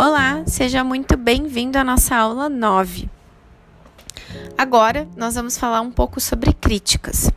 Olá, 0.00 0.44
seja 0.46 0.84
muito 0.84 1.16
bem-vindo 1.16 1.76
à 1.76 1.82
nossa 1.82 2.14
aula 2.14 2.48
9. 2.48 3.10
Agora 4.56 5.08
nós 5.16 5.34
vamos 5.34 5.58
falar 5.58 5.80
um 5.80 5.90
pouco 5.90 6.20
sobre 6.20 6.52
críticas. 6.52 7.28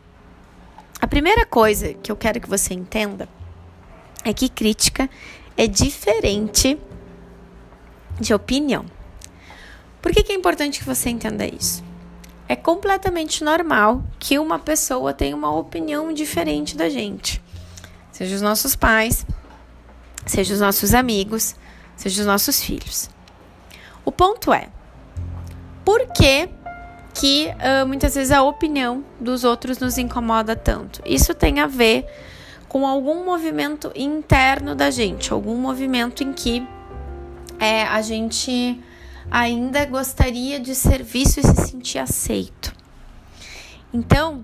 A 1.02 1.08
primeira 1.08 1.44
coisa 1.44 1.96
que 1.96 2.12
eu 2.12 2.16
quero 2.16 2.40
que 2.40 2.48
você 2.48 2.76
entenda 2.76 3.28
é 4.24 4.32
que 4.32 4.48
crítica 4.48 5.10
é 5.58 5.66
diferente 5.66 6.78
de 8.20 8.32
opinião. 8.32 8.86
Por 10.00 10.12
que, 10.12 10.22
que 10.22 10.32
é 10.32 10.36
importante 10.36 10.78
que 10.78 10.86
você 10.86 11.10
entenda 11.10 11.48
isso? 11.48 11.84
É 12.48 12.56
completamente 12.56 13.44
normal 13.44 14.04
que 14.20 14.38
uma 14.38 14.60
pessoa 14.60 15.16
tenha 15.16 15.36
uma 15.36 15.52
opinião 15.52 16.14
diferente 16.14 16.78
da 16.78 16.90
gente, 16.90 17.42
seja 18.12 18.36
os 18.36 18.42
nossos 18.44 18.76
pais, 18.76 19.26
seja 20.28 20.54
os 20.54 20.60
nossos 20.60 20.94
amigos, 20.94 21.56
seja 22.02 22.22
os 22.22 22.28
nossos 22.28 22.64
filhos. 22.64 23.10
O 24.04 24.12
ponto 24.12 24.52
é, 24.52 24.70
por 25.86 26.08
que 26.14 26.50
que 27.14 27.50
uh, 27.50 27.86
muitas 27.86 28.16
vezes 28.16 28.32
a 28.32 28.42
opinião 28.42 29.04
dos 29.20 29.44
outros 29.44 29.78
nos 29.78 29.98
incomoda 29.98 30.56
tanto? 30.56 31.02
Isso 31.06 31.36
tem 31.36 31.60
a 31.60 31.68
ver 31.68 32.08
com 32.68 32.88
algum 32.88 33.24
movimento 33.24 33.92
interno 33.96 34.74
da 34.74 34.90
gente, 34.90 35.32
algum 35.32 35.56
movimento 35.56 36.24
em 36.24 36.34
que 36.34 36.68
é, 37.60 37.84
a 37.84 38.02
gente 38.02 38.82
ainda 39.30 39.86
gostaria 39.86 40.60
de 40.60 40.74
ser 40.74 41.04
visto 41.04 41.40
e 41.40 41.44
se 41.44 41.68
sentir 41.68 42.00
aceito. 42.00 42.74
Então, 43.94 44.44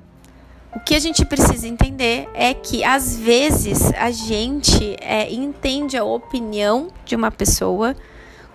o 0.77 0.79
que 0.79 0.93
a 0.93 0.99
gente 0.99 1.25
precisa 1.25 1.67
entender 1.67 2.29
é 2.35 2.53
que 2.53 2.83
às 2.83 3.17
vezes 3.17 3.91
a 3.93 4.11
gente 4.11 4.95
é, 5.01 5.33
entende 5.33 5.97
a 5.97 6.03
opinião 6.03 6.89
de 7.03 7.15
uma 7.15 7.31
pessoa 7.31 7.95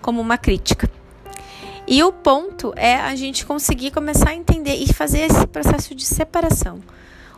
como 0.00 0.20
uma 0.20 0.38
crítica. 0.38 0.88
E 1.84 2.00
o 2.04 2.12
ponto 2.12 2.72
é 2.76 2.94
a 2.94 3.16
gente 3.16 3.44
conseguir 3.44 3.90
começar 3.90 4.30
a 4.30 4.34
entender 4.36 4.76
e 4.76 4.92
fazer 4.92 5.22
esse 5.22 5.44
processo 5.48 5.96
de 5.96 6.04
separação. 6.04 6.80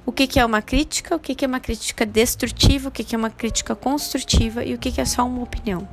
O 0.04 0.12
que, 0.12 0.26
que 0.26 0.38
é 0.38 0.44
uma 0.44 0.60
crítica, 0.60 1.16
o 1.16 1.18
que, 1.18 1.34
que 1.34 1.46
é 1.46 1.48
uma 1.48 1.60
crítica 1.60 2.04
destrutiva, 2.04 2.90
o 2.90 2.92
que, 2.92 3.04
que 3.04 3.14
é 3.14 3.18
uma 3.18 3.30
crítica 3.30 3.74
construtiva 3.74 4.62
e 4.62 4.74
o 4.74 4.78
que, 4.78 4.92
que 4.92 5.00
é 5.00 5.06
só 5.06 5.26
uma 5.26 5.42
opinião. 5.42 5.88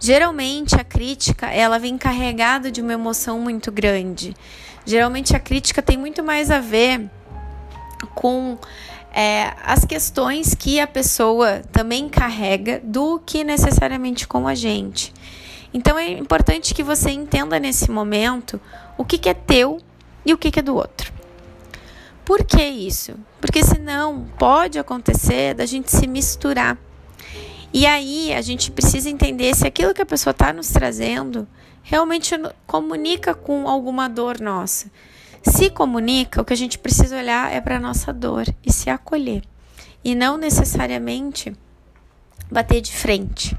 Geralmente 0.00 0.74
a 0.74 0.82
crítica 0.82 1.46
ela 1.46 1.78
vem 1.78 1.96
carregada 1.96 2.72
de 2.72 2.80
uma 2.80 2.92
emoção 2.92 3.38
muito 3.38 3.70
grande. 3.70 4.34
Geralmente 4.84 5.36
a 5.36 5.38
crítica 5.38 5.80
tem 5.80 5.96
muito 5.96 6.24
mais 6.24 6.50
a 6.50 6.58
ver 6.58 7.08
com 8.14 8.58
é, 9.14 9.54
as 9.62 9.84
questões 9.84 10.54
que 10.54 10.80
a 10.80 10.86
pessoa 10.86 11.62
também 11.70 12.08
carrega 12.08 12.80
do 12.82 13.20
que 13.24 13.44
necessariamente 13.44 14.26
com 14.26 14.48
a 14.48 14.54
gente. 14.54 15.14
Então 15.72 15.96
é 15.98 16.08
importante 16.08 16.74
que 16.74 16.82
você 16.82 17.10
entenda 17.10 17.58
nesse 17.60 17.90
momento 17.90 18.60
o 18.98 19.04
que, 19.04 19.16
que 19.16 19.28
é 19.28 19.34
teu 19.34 19.80
e 20.26 20.32
o 20.32 20.38
que, 20.38 20.50
que 20.50 20.58
é 20.58 20.62
do 20.62 20.74
outro. 20.74 21.12
Por 22.24 22.44
que 22.44 22.62
isso? 22.62 23.14
Porque 23.40 23.62
senão 23.62 24.26
pode 24.38 24.78
acontecer 24.78 25.54
da 25.54 25.66
gente 25.66 25.90
se 25.90 26.06
misturar. 26.06 26.78
E 27.72 27.86
aí 27.86 28.32
a 28.32 28.40
gente 28.40 28.70
precisa 28.70 29.10
entender 29.10 29.54
se 29.54 29.66
aquilo 29.66 29.92
que 29.92 30.02
a 30.02 30.06
pessoa 30.06 30.32
está 30.32 30.52
nos 30.52 30.68
trazendo 30.68 31.46
realmente 31.82 32.34
comunica 32.66 33.34
com 33.34 33.68
alguma 33.68 34.08
dor 34.08 34.40
nossa 34.40 34.90
se 35.44 35.70
comunica, 35.70 36.40
o 36.40 36.44
que 36.44 36.52
a 36.52 36.56
gente 36.56 36.78
precisa 36.78 37.16
olhar 37.16 37.52
é 37.52 37.60
para 37.60 37.76
a 37.76 37.80
nossa 37.80 38.12
dor 38.12 38.46
e 38.64 38.72
se 38.72 38.88
acolher. 38.88 39.42
E 40.02 40.14
não 40.14 40.36
necessariamente 40.36 41.54
bater 42.50 42.80
de 42.80 42.92
frente, 42.92 43.56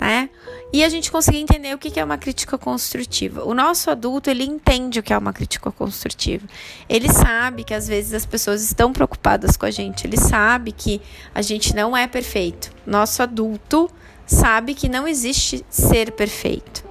né? 0.00 0.30
E 0.72 0.84
a 0.84 0.88
gente 0.88 1.10
conseguir 1.10 1.38
entender 1.38 1.74
o 1.74 1.78
que 1.78 1.98
é 1.98 2.04
uma 2.04 2.16
crítica 2.16 2.56
construtiva. 2.56 3.44
O 3.44 3.54
nosso 3.54 3.90
adulto, 3.90 4.30
ele 4.30 4.44
entende 4.44 5.00
o 5.00 5.02
que 5.02 5.12
é 5.12 5.18
uma 5.18 5.32
crítica 5.32 5.70
construtiva. 5.72 6.46
Ele 6.88 7.08
sabe 7.08 7.64
que 7.64 7.74
às 7.74 7.88
vezes 7.88 8.14
as 8.14 8.24
pessoas 8.24 8.62
estão 8.62 8.92
preocupadas 8.92 9.56
com 9.56 9.66
a 9.66 9.70
gente. 9.70 10.06
Ele 10.06 10.16
sabe 10.16 10.70
que 10.70 11.02
a 11.34 11.42
gente 11.42 11.74
não 11.74 11.96
é 11.96 12.06
perfeito. 12.06 12.70
Nosso 12.86 13.20
adulto 13.20 13.90
sabe 14.24 14.74
que 14.74 14.88
não 14.88 15.08
existe 15.08 15.64
ser 15.68 16.12
perfeito. 16.12 16.84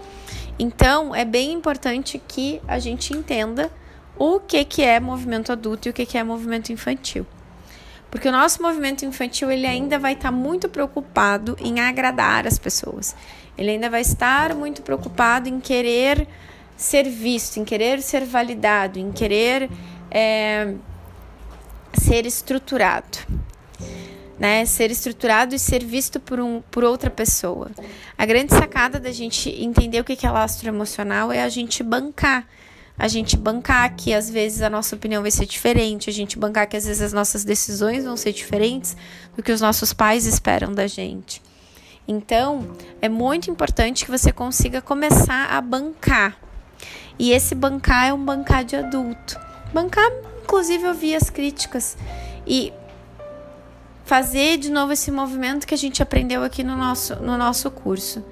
Então, 0.60 1.16
é 1.16 1.24
bem 1.24 1.54
importante 1.54 2.22
que 2.28 2.62
a 2.68 2.80
gente 2.80 3.14
entenda 3.14 3.72
o 4.20 4.42
que, 4.42 4.66
que 4.66 4.84
é 4.84 5.00
movimento 5.00 5.52
adulto 5.52 5.88
e 5.88 5.92
o 5.92 5.94
que, 5.94 6.06
que 6.06 6.18
é 6.18 6.24
movimento 6.24 6.74
infantil. 6.74 7.26
Porque 8.12 8.28
o 8.28 8.32
nosso 8.32 8.62
movimento 8.62 9.06
infantil 9.06 9.50
ele 9.50 9.66
ainda 9.66 9.98
vai 9.98 10.14
estar 10.14 10.30
tá 10.30 10.32
muito 10.32 10.68
preocupado 10.68 11.56
em 11.60 11.80
agradar 11.80 12.46
as 12.46 12.60
pessoas. 12.60 13.16
Ele 13.58 13.72
ainda 13.72 13.90
vai 13.90 14.02
estar 14.02 14.54
muito 14.54 14.82
preocupado 14.82 15.48
em 15.48 15.60
querer 15.60 16.28
ser 16.76 17.04
visto, 17.10 17.58
em 17.58 17.66
querer 17.66 18.02
ser 18.02 18.26
validado, 18.26 19.00
em 19.00 19.12
querer 19.12 19.70
é, 20.12 20.74
ser 21.94 22.26
estruturado. 22.26 23.18
Né, 24.38 24.66
ser 24.66 24.90
estruturado 24.90 25.54
e 25.54 25.60
ser 25.60 25.84
visto 25.84 26.18
por, 26.18 26.40
um, 26.40 26.62
por 26.72 26.82
outra 26.86 27.10
pessoa. 27.10 27.70
A 28.18 28.26
grande 28.26 28.54
sacada 28.54 28.98
da 28.98 29.12
gente 29.12 29.50
entender 29.50 30.00
o 30.00 30.04
que 30.06 30.26
é 30.26 30.32
lastro 30.32 30.70
emocional 30.70 31.30
é 31.30 31.44
a 31.44 31.50
gente 31.50 31.84
bancar 31.84 32.48
a 33.00 33.08
gente 33.08 33.38
bancar 33.38 33.96
que 33.96 34.14
às 34.14 34.30
vezes 34.30 34.62
a 34.62 34.70
nossa 34.70 34.94
opinião 34.94 35.22
vai 35.22 35.32
ser 35.32 35.46
diferente, 35.46 36.10
a 36.10 36.14
gente 36.14 36.38
bancar 36.38 36.68
que 36.68 36.76
às 36.76 36.86
vezes 36.86 37.02
as 37.02 37.14
nossas 37.14 37.46
decisões 37.46 38.04
vão 38.04 38.18
ser 38.18 38.34
diferentes 38.34 38.98
do 39.38 39.42
que 39.42 39.54
os 39.54 39.62
nossos 39.62 39.94
pais 39.94 40.26
esperam 40.26 40.74
da 40.74 40.86
gente. 40.86 41.42
Então, 42.06 42.76
é 43.02 43.08
muito 43.08 43.50
importante 43.50 44.04
que 44.04 44.12
você 44.12 44.34
consiga 44.34 44.82
começar 44.82 45.46
a 45.46 45.62
bancar. 45.62 46.38
E 47.18 47.32
esse 47.32 47.56
bancar 47.56 48.08
é 48.08 48.14
um 48.14 48.24
bancar 48.24 48.66
de 48.66 48.76
adulto. 48.76 49.40
Bancar, 49.74 50.12
inclusive, 50.44 50.86
ouvir 50.88 51.16
as 51.16 51.30
críticas 51.30 51.96
e 52.46 52.74
fazer 54.04 54.58
de 54.58 54.72
novo 54.72 54.92
esse 54.92 55.12
movimento 55.12 55.68
que 55.68 55.74
a 55.74 55.78
gente 55.78 56.02
aprendeu 56.02 56.44
aqui 56.44 56.64
no 56.64 56.76
nosso, 56.76 57.16
no 57.18 57.38
nosso 57.38 57.70
curso. 57.72 58.26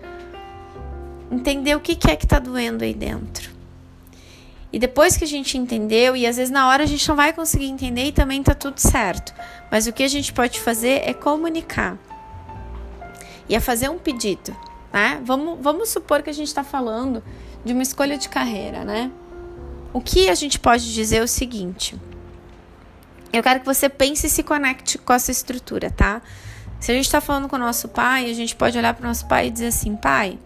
Entender 1.31 1.75
o 1.75 1.79
que, 1.79 1.97
é 2.09 2.15
que 2.15 2.25
está 2.25 2.39
doendo 2.39 2.83
aí 2.83 2.93
dentro. 2.93 3.56
E 4.71 4.79
depois 4.79 5.15
que 5.15 5.23
a 5.23 5.27
gente 5.27 5.57
entendeu, 5.57 6.15
e 6.15 6.27
às 6.27 6.35
vezes 6.35 6.51
na 6.51 6.67
hora 6.67 6.83
a 6.83 6.87
gente 6.87 7.07
não 7.07 7.15
vai 7.15 7.31
conseguir 7.31 7.67
entender 7.67 8.03
e 8.03 8.11
também 8.11 8.43
tá 8.43 8.53
tudo 8.53 8.79
certo. 8.79 9.33
Mas 9.71 9.87
o 9.87 9.93
que 9.93 10.03
a 10.03 10.07
gente 10.07 10.33
pode 10.33 10.59
fazer 10.59 11.01
é 11.05 11.13
comunicar. 11.13 11.97
E 13.47 13.55
é 13.55 13.59
fazer 13.59 13.89
um 13.89 13.97
pedido, 13.97 14.55
né? 14.91 15.21
Vamos, 15.23 15.59
vamos 15.61 15.89
supor 15.89 16.21
que 16.21 16.29
a 16.29 16.33
gente 16.33 16.47
está 16.47 16.65
falando 16.65 17.23
de 17.63 17.71
uma 17.71 17.81
escolha 17.81 18.17
de 18.17 18.27
carreira, 18.27 18.83
né? 18.83 19.09
O 19.93 20.01
que 20.01 20.29
a 20.29 20.35
gente 20.35 20.59
pode 20.59 20.93
dizer 20.93 21.17
é 21.17 21.23
o 21.23 21.27
seguinte. 21.27 21.95
Eu 23.31 23.41
quero 23.41 23.61
que 23.61 23.65
você 23.65 23.87
pense 23.87 24.27
e 24.27 24.29
se 24.29 24.43
conecte 24.43 24.97
com 24.97 25.13
essa 25.13 25.31
estrutura, 25.31 25.89
tá? 25.89 26.21
Se 26.79 26.91
a 26.91 26.95
gente 26.95 27.05
está 27.05 27.19
falando 27.19 27.47
com 27.47 27.55
o 27.55 27.59
nosso 27.59 27.87
pai, 27.87 28.29
a 28.29 28.33
gente 28.33 28.55
pode 28.55 28.77
olhar 28.77 28.93
para 28.93 29.03
o 29.03 29.07
nosso 29.07 29.25
pai 29.27 29.47
e 29.47 29.51
dizer 29.51 29.67
assim: 29.67 29.95
pai, 29.95 30.37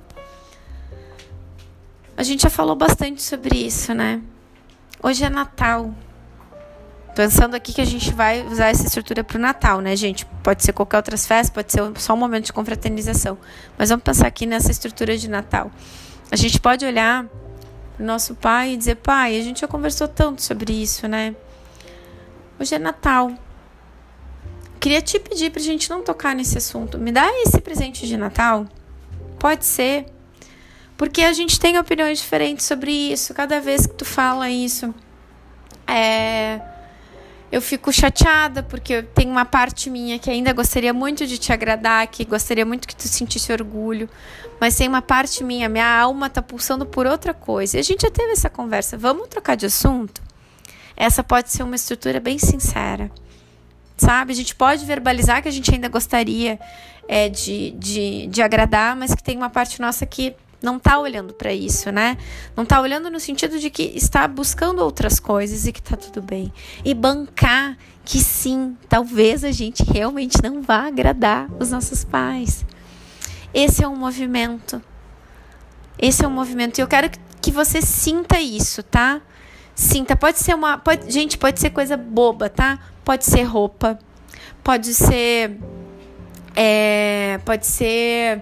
a 2.17 2.23
gente 2.23 2.43
já 2.43 2.49
falou 2.49 2.75
bastante 2.75 3.21
sobre 3.21 3.57
isso, 3.57 3.93
né? 3.93 4.21
Hoje 5.01 5.23
é 5.23 5.29
Natal. 5.29 5.93
Pensando 7.15 7.55
aqui 7.55 7.73
que 7.73 7.81
a 7.81 7.85
gente 7.85 8.13
vai 8.13 8.45
usar 8.45 8.67
essa 8.67 8.85
estrutura 8.85 9.23
para 9.23 9.37
o 9.37 9.41
Natal, 9.41 9.81
né, 9.81 9.95
gente? 9.95 10.25
Pode 10.43 10.63
ser 10.63 10.71
qualquer 10.71 10.97
outra 10.97 11.17
festa, 11.17 11.53
pode 11.53 11.71
ser 11.71 11.81
só 11.97 12.13
um 12.13 12.17
momento 12.17 12.45
de 12.45 12.53
confraternização. 12.53 13.37
Mas 13.77 13.89
vamos 13.89 14.03
pensar 14.03 14.27
aqui 14.27 14.45
nessa 14.45 14.71
estrutura 14.71 15.17
de 15.17 15.29
Natal. 15.29 15.71
A 16.31 16.35
gente 16.35 16.59
pode 16.59 16.85
olhar 16.85 17.25
para 17.95 18.03
o 18.03 18.05
nosso 18.05 18.35
pai 18.35 18.73
e 18.73 18.77
dizer: 18.77 18.95
pai, 18.95 19.37
a 19.37 19.43
gente 19.43 19.61
já 19.61 19.67
conversou 19.67 20.07
tanto 20.07 20.41
sobre 20.41 20.71
isso, 20.71 21.07
né? 21.07 21.35
Hoje 22.59 22.75
é 22.75 22.79
Natal. 22.79 23.31
Queria 24.79 25.01
te 25.01 25.19
pedir 25.19 25.51
para 25.51 25.61
a 25.61 25.63
gente 25.63 25.89
não 25.89 26.01
tocar 26.01 26.35
nesse 26.35 26.57
assunto. 26.57 26.97
Me 26.97 27.11
dá 27.11 27.27
esse 27.41 27.59
presente 27.59 28.07
de 28.07 28.15
Natal? 28.17 28.65
Pode 29.37 29.65
ser. 29.65 30.05
Porque 31.01 31.23
a 31.23 31.33
gente 31.33 31.59
tem 31.59 31.79
opiniões 31.79 32.19
diferentes 32.19 32.63
sobre 32.63 32.91
isso. 32.91 33.33
Cada 33.33 33.59
vez 33.59 33.87
que 33.87 33.93
tu 33.95 34.05
fala 34.05 34.51
isso, 34.51 34.93
é, 35.87 36.61
eu 37.51 37.59
fico 37.59 37.91
chateada 37.91 38.61
porque 38.61 39.01
tem 39.01 39.27
uma 39.27 39.43
parte 39.43 39.89
minha 39.89 40.19
que 40.19 40.29
ainda 40.29 40.53
gostaria 40.53 40.93
muito 40.93 41.25
de 41.25 41.39
te 41.39 41.51
agradar, 41.51 42.05
que 42.05 42.23
gostaria 42.23 42.63
muito 42.63 42.87
que 42.87 42.95
tu 42.95 43.07
sentisse 43.07 43.51
orgulho, 43.51 44.07
mas 44.59 44.75
tem 44.75 44.87
uma 44.87 45.01
parte 45.01 45.43
minha, 45.43 45.67
minha 45.67 45.91
alma 45.91 46.29
tá 46.29 46.39
pulsando 46.39 46.85
por 46.85 47.07
outra 47.07 47.33
coisa. 47.33 47.77
E 47.77 47.79
a 47.79 47.83
gente 47.83 48.03
já 48.03 48.11
teve 48.11 48.33
essa 48.33 48.47
conversa. 48.47 48.95
Vamos 48.95 49.27
trocar 49.27 49.57
de 49.57 49.65
assunto? 49.65 50.21
Essa 50.95 51.23
pode 51.23 51.49
ser 51.49 51.63
uma 51.63 51.75
estrutura 51.75 52.19
bem 52.19 52.37
sincera. 52.37 53.09
Sabe? 53.97 54.33
A 54.33 54.35
gente 54.35 54.53
pode 54.53 54.85
verbalizar 54.85 55.41
que 55.41 55.47
a 55.47 55.51
gente 55.51 55.73
ainda 55.73 55.89
gostaria 55.89 56.59
é, 57.07 57.27
de, 57.27 57.71
de, 57.71 58.27
de 58.27 58.41
agradar, 58.43 58.95
mas 58.95 59.15
que 59.15 59.23
tem 59.23 59.35
uma 59.35 59.49
parte 59.49 59.81
nossa 59.81 60.05
que 60.05 60.35
não 60.61 60.77
está 60.77 60.99
olhando 60.99 61.33
para 61.33 61.51
isso, 61.53 61.91
né? 61.91 62.17
Não 62.55 62.63
está 62.63 62.79
olhando 62.79 63.09
no 63.09 63.19
sentido 63.19 63.59
de 63.59 63.69
que 63.69 63.83
está 63.95 64.27
buscando 64.27 64.79
outras 64.79 65.19
coisas 65.19 65.65
e 65.65 65.71
que 65.71 65.79
está 65.79 65.97
tudo 65.97 66.21
bem. 66.21 66.53
E 66.85 66.93
bancar 66.93 67.77
que 68.05 68.19
sim, 68.19 68.77
talvez 68.87 69.43
a 69.43 69.51
gente 69.51 69.83
realmente 69.83 70.37
não 70.43 70.61
vá 70.61 70.87
agradar 70.87 71.49
os 71.59 71.71
nossos 71.71 72.03
pais. 72.03 72.65
Esse 73.53 73.83
é 73.83 73.87
um 73.87 73.95
movimento, 73.95 74.81
Esse 75.99 76.23
é 76.23 76.27
o 76.27 76.31
movimento. 76.31 76.77
E 76.77 76.81
eu 76.81 76.87
quero 76.87 77.09
que 77.41 77.51
você 77.51 77.81
sinta 77.81 78.39
isso, 78.39 78.81
tá? 78.83 79.21
Sinta. 79.75 80.15
Pode 80.15 80.39
ser 80.39 80.53
uma. 80.55 80.77
Pode, 80.77 81.11
gente, 81.11 81.37
pode 81.37 81.59
ser 81.59 81.71
coisa 81.71 81.97
boba, 81.97 82.49
tá? 82.49 82.79
Pode 83.03 83.25
ser 83.25 83.43
roupa. 83.43 83.99
Pode 84.63 84.93
ser. 84.93 85.59
É, 86.55 87.39
pode 87.45 87.65
ser 87.65 88.41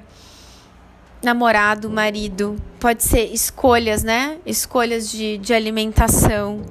namorado, 1.22 1.90
marido. 1.90 2.56
Pode 2.80 3.04
ser 3.04 3.26
escolhas, 3.34 4.04
né? 4.04 4.38
Escolhas 4.46 5.10
de, 5.10 5.38
de 5.38 5.54
alimentação. 5.54 6.62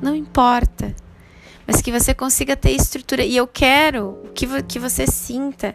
Não 0.00 0.14
importa. 0.14 0.94
Mas 1.66 1.82
que 1.82 1.92
você 1.92 2.14
consiga 2.14 2.56
ter 2.56 2.72
estrutura. 2.72 3.22
E 3.22 3.36
eu 3.36 3.46
quero 3.46 4.18
que, 4.34 4.46
que 4.62 4.78
você 4.78 5.06
sinta, 5.06 5.74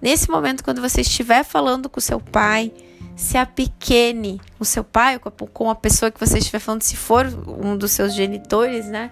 nesse 0.00 0.30
momento, 0.30 0.62
quando 0.62 0.80
você 0.80 1.00
estiver 1.00 1.44
falando 1.44 1.88
com 1.88 2.00
seu 2.00 2.20
pai 2.20 2.72
se 3.16 3.36
apequene 3.36 4.40
o 4.58 4.64
seu 4.64 4.82
pai, 4.82 5.18
com 5.18 5.70
a 5.70 5.74
pessoa 5.74 6.10
que 6.10 6.18
você 6.18 6.38
estiver 6.38 6.58
falando, 6.58 6.82
se 6.82 6.96
for 6.96 7.26
um 7.46 7.76
dos 7.76 7.92
seus 7.92 8.14
genitores, 8.14 8.86
né? 8.86 9.10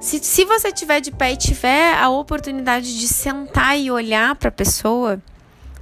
Se, 0.00 0.18
se 0.18 0.44
você 0.44 0.72
tiver 0.72 1.00
de 1.00 1.12
pé 1.12 1.32
e 1.32 1.36
tiver 1.36 1.94
a 1.94 2.08
oportunidade 2.08 2.98
de 2.98 3.06
sentar 3.06 3.78
e 3.78 3.90
olhar 3.90 4.34
para 4.34 4.48
a 4.48 4.52
pessoa, 4.52 5.22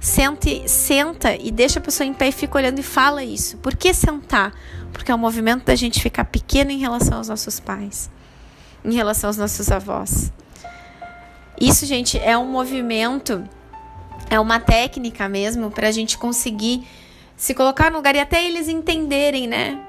sente, 0.01 0.67
senta 0.67 1.35
e 1.35 1.51
deixa 1.51 1.79
a 1.79 1.81
pessoa 1.81 2.07
em 2.07 2.13
pé 2.13 2.29
e 2.29 2.31
fica 2.31 2.57
olhando 2.57 2.79
e 2.79 2.83
fala 2.83 3.23
isso. 3.23 3.55
Por 3.57 3.75
que 3.75 3.93
sentar? 3.93 4.51
Porque 4.91 5.11
é 5.11 5.15
o 5.15 5.17
movimento 5.17 5.63
da 5.63 5.75
gente 5.75 6.01
ficar 6.01 6.25
pequeno 6.25 6.71
em 6.71 6.79
relação 6.79 7.19
aos 7.19 7.29
nossos 7.29 7.59
pais, 7.59 8.09
em 8.83 8.93
relação 8.93 9.29
aos 9.29 9.37
nossos 9.37 9.71
avós. 9.71 10.33
Isso, 11.59 11.85
gente, 11.85 12.17
é 12.17 12.35
um 12.35 12.47
movimento 12.47 13.47
é 14.29 14.39
uma 14.39 14.59
técnica 14.59 15.27
mesmo 15.29 15.69
para 15.69 15.89
a 15.89 15.91
gente 15.91 16.17
conseguir 16.17 16.87
se 17.35 17.53
colocar 17.53 17.91
no 17.91 17.97
lugar 17.97 18.15
e 18.15 18.19
até 18.19 18.43
eles 18.43 18.67
entenderem, 18.69 19.45
né? 19.45 19.79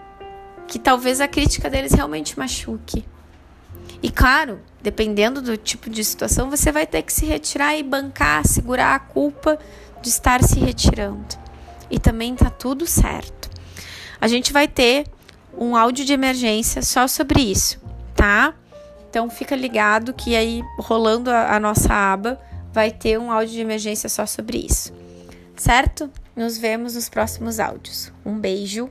Que 0.67 0.79
talvez 0.79 1.21
a 1.21 1.29
crítica 1.29 1.71
deles 1.71 1.93
realmente 1.93 2.39
machuque. 2.39 3.05
E 4.03 4.11
claro, 4.11 4.61
dependendo 4.83 5.41
do 5.41 5.57
tipo 5.57 5.89
de 5.89 6.03
situação, 6.03 6.51
você 6.51 6.73
vai 6.73 6.87
ter 6.87 7.03
que 7.03 7.13
se 7.13 7.25
retirar 7.25 7.77
e 7.77 7.83
bancar, 7.83 8.45
segurar 8.47 8.97
a 8.97 8.99
culpa 8.99 9.59
de 10.03 10.09
estar 10.09 10.43
se 10.43 10.59
retirando. 10.59 11.37
E 11.91 11.99
também 11.99 12.35
tá 12.35 12.51
tudo 12.51 12.87
certo. 12.87 13.51
A 14.21 14.29
gente 14.29 14.53
vai 14.53 14.69
ter 14.69 15.07
um 15.57 15.77
áudio 15.77 16.05
de 16.05 16.13
emergência 16.13 16.83
só 16.83 17.07
sobre 17.07 17.41
isso, 17.41 17.81
tá? 18.15 18.55
Então 19.09 19.29
fica 19.29 19.55
ligado 19.55 20.15
que 20.15 20.35
aí 20.35 20.63
rolando 20.79 21.31
a, 21.31 21.55
a 21.55 21.61
nossa 21.61 21.93
aba 21.93 22.41
vai 22.73 22.91
ter 22.91 23.19
um 23.19 23.31
áudio 23.31 23.55
de 23.55 23.61
emergência 23.61 24.09
só 24.09 24.25
sobre 24.25 24.59
isso. 24.59 24.93
Certo? 25.57 26.11
Nos 26.35 26.57
vemos 26.57 26.95
nos 26.95 27.09
próximos 27.09 27.61
áudios. 27.61 28.11
Um 28.25 28.39
beijo. 28.39 28.89